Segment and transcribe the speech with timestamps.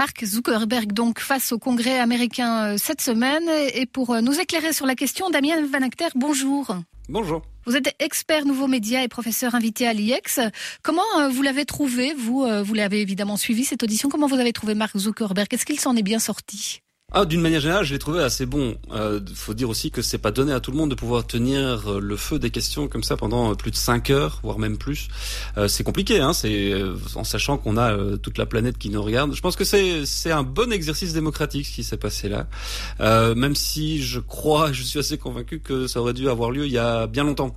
[0.00, 4.94] Mark Zuckerberg donc face au Congrès américain cette semaine et pour nous éclairer sur la
[4.94, 6.74] question, Damien Van Acter, bonjour.
[7.10, 7.42] Bonjour.
[7.66, 10.40] Vous êtes expert nouveaux médias et professeur invité à l'IEX.
[10.82, 14.08] Comment vous l'avez trouvé Vous, vous l'avez évidemment suivi cette audition?
[14.08, 15.52] Comment vous avez trouvé Mark Zuckerberg?
[15.52, 16.80] Est-ce qu'il s'en est bien sorti?
[17.12, 18.76] Ah, d'une manière générale, je l'ai trouvé assez bon.
[18.92, 21.90] Euh, faut dire aussi que c'est pas donné à tout le monde de pouvoir tenir
[21.90, 24.78] euh, le feu des questions comme ça pendant euh, plus de 5 heures, voire même
[24.78, 25.08] plus.
[25.58, 29.02] Euh, c'est compliqué, hein, c'est euh, en sachant qu'on a toute la planète qui nous
[29.02, 29.34] regarde.
[29.34, 32.46] Je pense que c'est c'est un bon exercice démocratique ce qui s'est passé là.
[33.34, 36.72] même si je crois, je suis assez convaincu que ça aurait dû avoir lieu il
[36.72, 37.56] y a bien longtemps,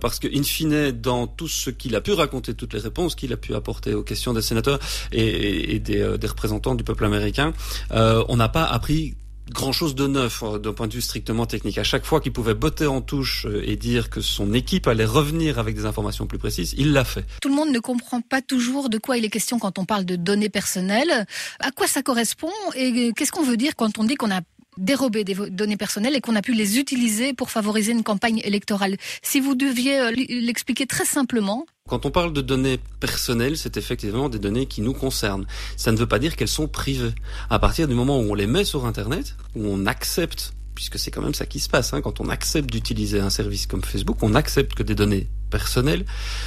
[0.00, 3.32] parce que in fine, dans tout ce qu'il a pu raconter, toutes les réponses qu'il
[3.32, 4.80] a pu apporter aux questions des sénateurs
[5.12, 7.52] et, et, et des, des, représentants du peuple américain,
[7.90, 9.14] on n'a pas pris
[9.50, 11.78] grand chose de neuf euh, d'un point de vue strictement technique.
[11.78, 15.04] À chaque fois qu'il pouvait botter en touche euh, et dire que son équipe allait
[15.04, 17.24] revenir avec des informations plus précises, il l'a fait.
[17.42, 20.04] Tout le monde ne comprend pas toujours de quoi il est question quand on parle
[20.04, 21.26] de données personnelles.
[21.58, 24.40] À quoi ça correspond et qu'est-ce qu'on veut dire quand on dit qu'on a
[24.76, 28.96] dérobé des données personnelles et qu'on a pu les utiliser pour favoriser une campagne électorale.
[29.22, 34.28] Si vous deviez euh, l'expliquer très simplement, quand on parle de données personnelles, c'est effectivement
[34.28, 35.44] des données qui nous concernent.
[35.76, 37.14] Ça ne veut pas dire qu'elles sont privées.
[37.48, 41.10] À partir du moment où on les met sur Internet, où on accepte puisque c'est
[41.10, 41.92] quand même ça qui se passe.
[41.92, 42.00] Hein.
[42.00, 46.04] Quand on accepte d'utiliser un service comme Facebook, on accepte que des données personnelles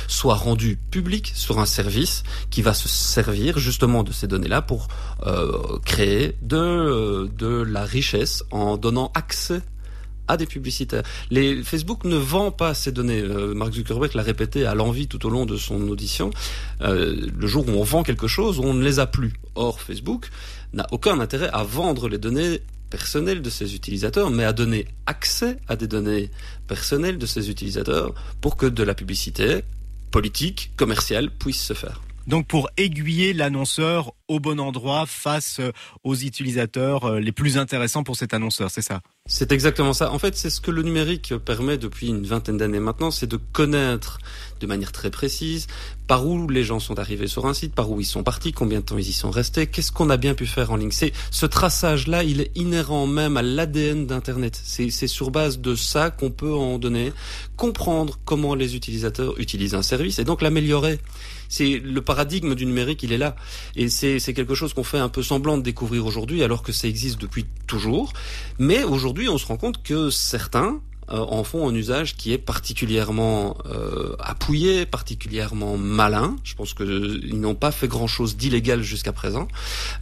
[0.07, 4.87] soient rendues publiques sur un service qui va se servir justement de ces données-là pour
[5.25, 9.61] euh, créer de, euh, de la richesse en donnant accès
[10.27, 11.03] à des publicitaires.
[11.29, 13.21] Les, Facebook ne vend pas ces données.
[13.21, 16.31] Euh, Mark Zuckerberg l'a répété à l'envie tout au long de son audition.
[16.81, 19.33] Euh, le jour où on vend quelque chose, on ne les a plus.
[19.55, 20.29] Or, Facebook
[20.73, 22.61] n'a aucun intérêt à vendre les données
[22.93, 26.29] personnelles de ses utilisateurs, mais à donner accès à des données
[26.67, 29.63] personnelles de ses utilisateurs pour que de la publicité
[30.11, 32.03] politique, commerciale puisse se faire.
[32.27, 35.71] Donc pour aiguiller l'annonceur au bon endroit face euh,
[36.03, 39.01] aux utilisateurs euh, les plus intéressants pour cet annonceur, c'est ça?
[39.25, 40.11] C'est exactement ça.
[40.11, 43.37] En fait, c'est ce que le numérique permet depuis une vingtaine d'années maintenant, c'est de
[43.37, 44.17] connaître
[44.59, 45.67] de manière très précise
[46.07, 48.81] par où les gens sont arrivés sur un site, par où ils sont partis, combien
[48.81, 50.91] de temps ils y sont restés, qu'est-ce qu'on a bien pu faire en ligne.
[50.91, 54.59] C'est ce traçage-là, il est inhérent même à l'ADN d'Internet.
[54.61, 57.13] C'est sur base de ça qu'on peut en donner,
[57.55, 60.99] comprendre comment les utilisateurs utilisent un service et donc l'améliorer.
[61.47, 63.35] C'est le paradigme du numérique, il est là.
[63.75, 66.87] Et c'est quelque chose qu'on fait un peu semblant de découvrir aujourd'hui, alors que ça
[66.87, 68.11] existe depuis toujours.
[68.59, 73.57] Mais aujourd'hui, on se rend compte que certains, en font un usage qui est particulièrement
[73.65, 76.35] euh, appuyé, particulièrement malin.
[76.43, 79.47] Je pense qu'ils n'ont pas fait grand-chose d'illégal jusqu'à présent,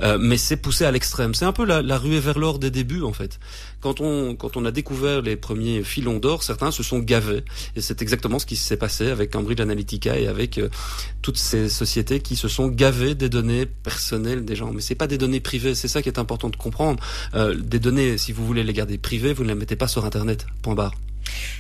[0.01, 1.33] euh, mais c'est poussé à l'extrême.
[1.33, 3.39] C'est un peu la, la ruée vers l'or des débuts, en fait.
[3.81, 7.43] Quand on, quand on a découvert les premiers filons d'or, certains se sont gavés.
[7.75, 10.69] Et c'est exactement ce qui s'est passé avec Cambridge Analytica et avec euh,
[11.23, 14.71] toutes ces sociétés qui se sont gavées des données personnelles des gens.
[14.71, 17.03] Mais c'est pas des données privées, c'est ça qui est important de comprendre.
[17.33, 20.05] Euh, des données, si vous voulez les garder privées, vous ne les mettez pas sur
[20.05, 20.45] Internet.
[20.61, 20.93] Point barre.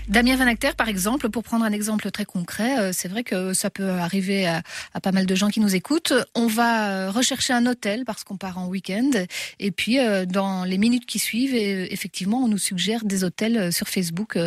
[0.07, 3.53] Damien Van Acter, par exemple, pour prendre un exemple très concret, euh, c'est vrai que
[3.53, 4.61] ça peut arriver à,
[5.01, 6.13] pas mal de gens qui nous écoutent.
[6.35, 9.11] On va euh, rechercher un hôtel parce qu'on part en week-end,
[9.59, 13.87] et puis euh, dans les minutes qui suivent, effectivement, on nous suggère des hôtels sur
[13.87, 14.37] Facebook,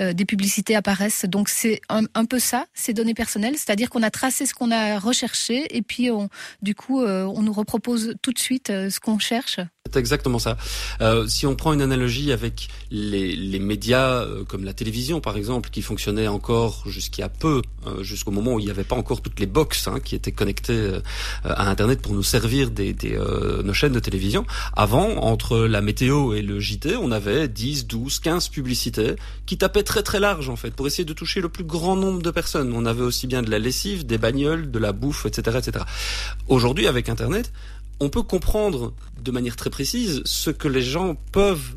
[0.00, 1.24] des publicités apparaissent.
[1.24, 4.98] Donc c'est un, peu ça, ces données personnelles, c'est-à-dire qu'on a tracé ce qu'on a
[4.98, 6.28] recherché, et puis on,
[6.62, 9.60] du coup, on nous repropose tout de suite ce qu'on cherche.
[9.92, 10.56] C'est exactement ça.
[11.00, 15.36] Euh, si on prend une analogie avec les, les médias euh, comme la télévision par
[15.36, 19.22] exemple, qui fonctionnait encore jusqu'à peu, euh, jusqu'au moment où il n'y avait pas encore
[19.22, 21.00] toutes les boxes hein, qui étaient connectées euh,
[21.44, 24.44] à Internet pour nous servir des, des euh, nos chaînes de télévision.
[24.74, 29.14] Avant, entre la météo et le JT, on avait 10, 12, 15 publicités
[29.46, 32.22] qui tapaient très très large en fait pour essayer de toucher le plus grand nombre
[32.22, 32.72] de personnes.
[32.74, 35.84] On avait aussi bien de la lessive, des bagnoles, de la bouffe, etc., etc.
[36.48, 37.52] Aujourd'hui, avec Internet,
[38.00, 41.76] on peut comprendre de manière très précise ce que les gens peuvent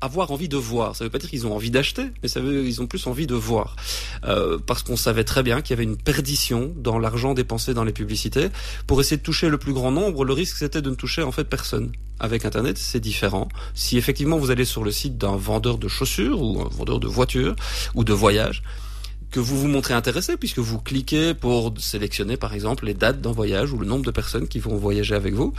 [0.00, 0.94] avoir envie de voir.
[0.94, 3.06] Ça ne veut pas dire qu'ils ont envie d'acheter, mais ça veut ils ont plus
[3.06, 3.76] envie de voir.
[4.24, 7.84] Euh, parce qu'on savait très bien qu'il y avait une perdition dans l'argent dépensé dans
[7.84, 8.48] les publicités.
[8.86, 11.32] Pour essayer de toucher le plus grand nombre, le risque c'était de ne toucher en
[11.32, 11.92] fait personne.
[12.18, 13.48] Avec Internet, c'est différent.
[13.74, 17.06] Si effectivement vous allez sur le site d'un vendeur de chaussures ou un vendeur de
[17.06, 17.56] voitures
[17.94, 18.62] ou de voyages,
[19.36, 23.32] que vous vous montrez intéressé puisque vous cliquez pour sélectionner par exemple les dates d'un
[23.32, 25.52] voyage ou le nombre de personnes qui vont voyager avec vous,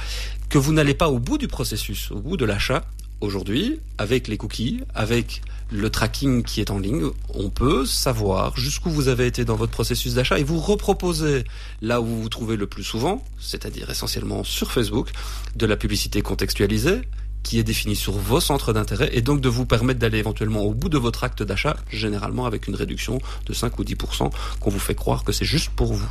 [0.49, 2.85] que vous n'allez pas au bout du processus, au bout de l'achat.
[3.21, 7.03] Aujourd'hui, avec les cookies, avec le tracking qui est en ligne,
[7.35, 11.43] on peut savoir jusqu'où vous avez été dans votre processus d'achat et vous reproposer
[11.83, 15.11] là où vous vous trouvez le plus souvent, c'est-à-dire essentiellement sur Facebook,
[15.55, 17.01] de la publicité contextualisée
[17.47, 20.73] qui est défini sur vos centres d'intérêt et donc de vous permettre d'aller éventuellement au
[20.73, 24.79] bout de votre acte d'achat, généralement avec une réduction de 5 ou 10% qu'on vous
[24.79, 26.09] fait croire que c'est juste pour vous.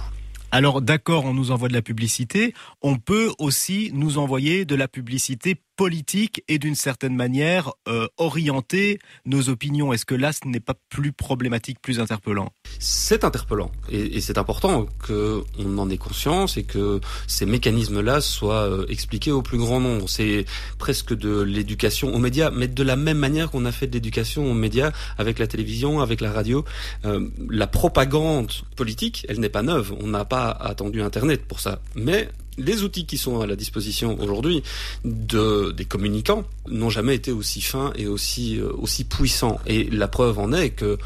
[0.50, 4.88] Alors d'accord, on nous envoie de la publicité, on peut aussi nous envoyer de la
[4.88, 9.92] publicité politique et d'une certaine manière euh, orienter nos opinions.
[9.92, 12.50] Est-ce que là, ce n'est pas plus problématique, plus interpellant?
[12.78, 18.86] C'est interpellant et, c'est important qu'on en ait conscience et que ces mécanismes-là soient euh,
[18.88, 20.08] expliqués au plus grand nombre.
[20.08, 20.46] C'est
[20.78, 24.50] presque de l'éducation aux médias, mais de la même manière qu'on a fait de l'éducation
[24.50, 26.64] aux médias avec la télévision, avec la radio.
[27.04, 29.94] Euh, la propagande politique, elle n'est pas neuve.
[30.00, 31.80] On n'a pas attendu Internet pour ça.
[31.94, 32.28] Mais
[32.58, 34.62] les outils qui sont à la disposition aujourd'hui
[35.04, 39.60] de, des communicants n'ont jamais été aussi fins et aussi, euh, aussi puissants.
[39.66, 40.98] Et la preuve en est que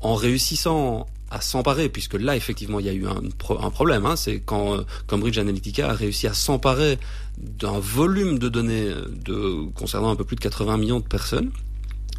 [0.00, 3.20] en réussissant à s'emparer, puisque là effectivement il y a eu un,
[3.60, 6.98] un problème, hein, c'est quand euh, Cambridge Analytica a réussi à s'emparer
[7.36, 8.90] d'un volume de données
[9.24, 11.50] de, concernant un peu plus de 80 millions de personnes,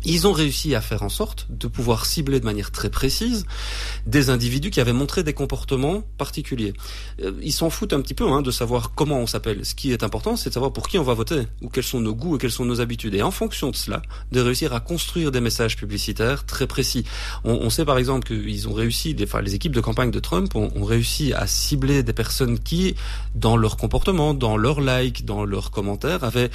[0.05, 3.45] ils ont réussi à faire en sorte de pouvoir cibler de manière très précise
[4.05, 6.73] des individus qui avaient montré des comportements particuliers.
[7.21, 9.65] Euh, ils s'en foutent un petit peu hein, de savoir comment on s'appelle.
[9.65, 11.99] Ce qui est important, c'est de savoir pour qui on va voter, ou quels sont
[11.99, 13.13] nos goûts et quelles sont nos habitudes.
[13.15, 14.01] Et en fonction de cela,
[14.31, 17.03] de réussir à construire des messages publicitaires très précis.
[17.43, 20.19] On, on sait par exemple qu'ils ont réussi, les, enfin, les équipes de campagne de
[20.19, 22.95] Trump ont, ont, réussi à cibler des personnes qui,
[23.35, 26.49] dans leur comportement, dans leurs likes, dans leurs commentaires, avaient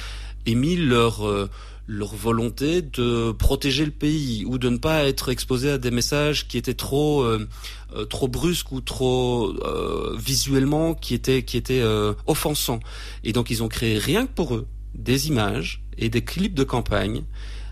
[0.45, 1.27] émis leur...
[1.27, 1.49] Euh,
[1.87, 6.47] leur volonté de protéger le pays ou de ne pas être exposé à des messages
[6.47, 7.47] qui étaient trop euh,
[7.95, 12.79] euh, trop brusques ou trop euh, visuellement qui étaient qui étaient euh, offensants
[13.23, 16.63] et donc ils ont créé rien que pour eux des images et des clips de
[16.63, 17.23] campagne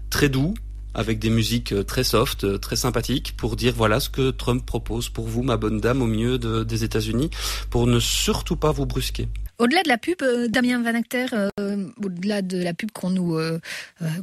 [0.09, 0.53] très doux
[0.93, 5.25] avec des musiques très soft, très sympathiques, pour dire voilà ce que Trump propose pour
[5.25, 7.31] vous, ma bonne dame, au milieu de, des États-Unis,
[7.71, 9.27] pour ne surtout pas vous brusquer.
[9.63, 13.37] Au-delà de la pub, euh, Damien Van Acter, euh, au-delà de la pub qu'on nous,
[13.37, 13.61] euh,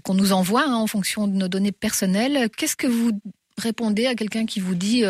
[0.07, 3.13] nous envoie hein, en fonction de nos données personnelles, qu'est-ce que vous
[3.57, 5.03] répondez à quelqu'un qui vous dit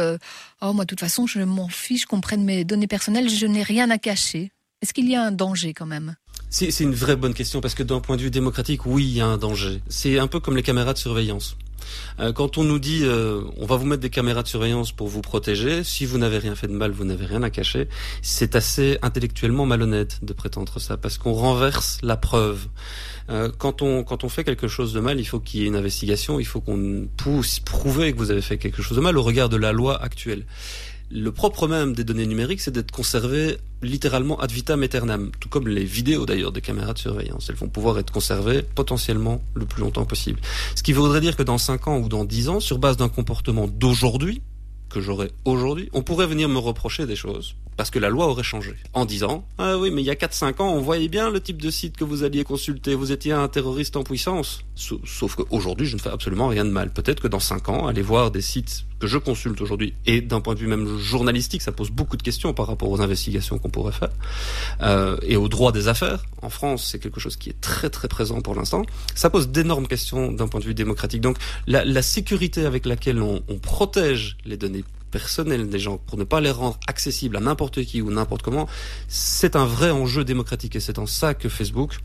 [0.63, 3.65] Oh, moi, de toute façon, je m'en fiche qu'on prenne mes données personnelles, je n'ai
[3.65, 4.53] rien à cacher?
[4.83, 6.15] Est-ce qu'il y a un danger quand même?
[6.49, 9.21] C'est une vraie bonne question parce que d'un point de vue démocratique, oui, il y
[9.21, 9.83] a un danger.
[9.89, 11.57] C'est un peu comme les caméras de surveillance.
[12.19, 15.09] Euh, quand on nous dit euh, on va vous mettre des caméras de surveillance pour
[15.09, 17.89] vous protéger, si vous n'avez rien fait de mal, vous n'avez rien à cacher,
[18.23, 22.69] c'est assez intellectuellement malhonnête de prétendre ça parce qu'on renverse la preuve.
[23.31, 25.67] Euh, quand on quand on fait quelque chose de mal, il faut qu'il y ait
[25.67, 29.17] une investigation, il faut qu'on puisse prouver que vous avez fait quelque chose de mal
[29.17, 30.45] au regard de la loi actuelle.
[31.13, 35.67] Le propre même des données numériques, c'est d'être conservé littéralement ad vitam aeternam, tout comme
[35.67, 37.49] les vidéos d'ailleurs des caméras de surveillance.
[37.51, 40.39] Elles vont pouvoir être conservées potentiellement le plus longtemps possible.
[40.77, 43.09] Ce qui voudrait dire que dans 5 ans ou dans 10 ans, sur base d'un
[43.09, 44.41] comportement d'aujourd'hui,
[44.89, 48.43] que j'aurais aujourd'hui, on pourrait venir me reprocher des choses parce que la loi aurait
[48.43, 51.41] changé en disant ah oui mais il y a 4-5 ans on voyait bien le
[51.41, 55.87] type de site que vous alliez consulter vous étiez un terroriste en puissance sauf qu'aujourd'hui
[55.87, 56.91] je ne fais absolument rien de mal.
[56.91, 60.41] Peut-être que dans 5 ans aller voir des sites que je consulte aujourd'hui et d'un
[60.41, 63.71] point de vue même journalistique ça pose beaucoup de questions par rapport aux investigations qu'on
[63.71, 64.11] pourrait faire
[64.83, 66.25] euh, et au droit des affaires.
[66.43, 68.83] En France c'est quelque chose qui est très très présent pour l'instant.
[69.15, 71.21] Ça pose d'énormes questions d'un point de vue démocratique.
[71.21, 71.37] Donc
[71.67, 76.25] la, la sécurité avec laquelle on, on protège les données personnelles des gens pour ne
[76.25, 78.69] pas les rendre accessibles à n'importe qui ou n'importe comment,
[79.09, 80.77] c'est un vrai enjeu démocratique.
[80.77, 81.99] Et c'est en ça que Facebook,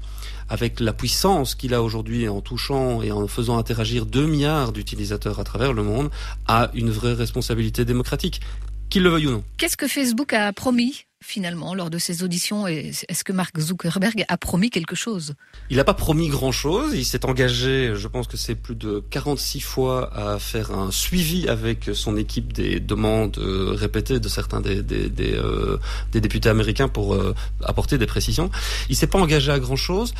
[0.50, 5.40] avec la puissance qu'il a aujourd'hui en touchant et en faisant interagir 2 milliards d'utilisateurs
[5.40, 6.10] à travers le monde,
[6.48, 8.42] a une vraie responsabilité démocratique,
[8.90, 9.44] qu'il le veuille ou non.
[9.58, 11.06] Qu'est-ce que Facebook a promis?
[11.26, 15.34] Finalement lors de ces auditions Est-ce que Mark Zuckerberg a promis quelque chose?
[15.70, 16.94] Il n'a pas promis grand-chose.
[16.94, 21.48] Il s'est engagé, je pense que c'est plus de 46 fois à faire un suivi
[21.50, 25.80] avec son équipe des demandes euh, répétées de certains des, des, euh,
[26.14, 27.34] députés américains pour euh,
[27.64, 28.52] apporter des précisions.
[28.90, 30.14] Il s'est pas engagé à grand-chose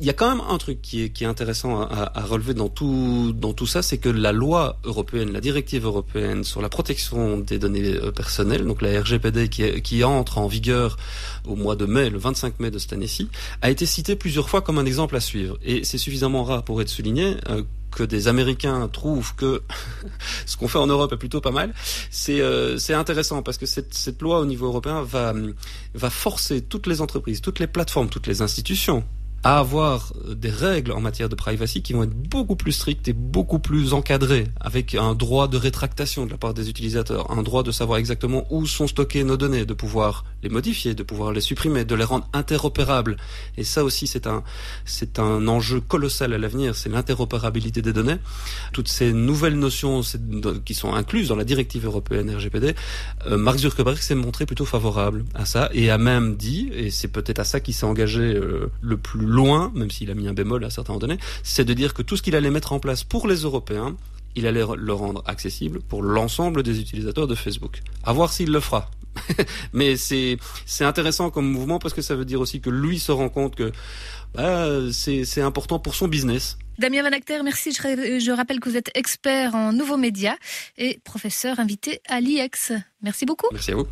[0.00, 2.54] il y a quand même un truc qui est, qui est intéressant à, à, relever
[2.54, 6.68] dans tout, dans tout ça, c'est que la loi européenne, la directive européenne sur la
[6.68, 10.96] protection des données euh, personnelles, donc la RGPD qui, qui entre en vigueur
[11.46, 13.28] au mois de mai, le 25 mai de cette année-ci,
[13.62, 15.58] a été citée plusieurs fois comme un exemple à suivre.
[15.62, 19.62] Et c'est suffisamment rare pour être souligné euh, que des Américains trouvent que
[20.46, 21.72] ce qu'on fait en Europe est plutôt pas mal,
[22.10, 25.32] c'est euh, intéressant parce que cette, cette loi au niveau européen va,
[25.94, 29.04] va forcer toutes les entreprises, toutes les plateformes, toutes les institutions
[29.46, 33.12] à avoir des règles en matière de privacy qui vont être beaucoup plus strictes et
[33.12, 37.62] beaucoup plus encadrées, avec un droit de rétractation de la part des utilisateurs, un droit
[37.62, 41.40] de savoir exactement où sont stockées nos données, de pouvoir les modifier, de pouvoir les
[41.40, 43.16] supprimer, de les rendre interopérables.
[43.56, 44.44] Et ça aussi, c'est un,
[44.84, 48.18] c'est un enjeu colossal à l'avenir, c'est l'interopérabilité des données.
[48.72, 50.02] Toutes ces nouvelles notions
[50.64, 52.74] qui sont incluses dans la directive européenne RGPD,
[53.26, 57.08] euh, Mark Zuckerberg s'est montré plutôt favorable à ça et a même dit, et c'est
[57.08, 60.34] peut-être à ça qu'il s'est engagé euh, le plus loin, même s'il a mis un
[60.34, 63.02] bémol à certains donnés, c'est de dire que tout ce qu'il allait mettre en place
[63.02, 63.96] pour les Européens,
[64.36, 67.82] il allait le rendre accessible pour l'ensemble des utilisateurs de Facebook.
[68.04, 68.90] À voir s'il le fera.
[69.72, 73.12] Mais c'est c'est intéressant comme mouvement parce que ça veut dire aussi que lui se
[73.12, 73.72] rend compte que
[74.34, 76.58] bah, c'est important pour son business.
[76.78, 77.72] Damien Van Acter, merci.
[77.72, 80.36] Je, rappelle que vous êtes expert en nouveaux médias
[80.76, 82.72] et professeur invité à l'IEX.
[83.02, 83.48] Merci beaucoup.
[83.52, 83.86] Merci à vous.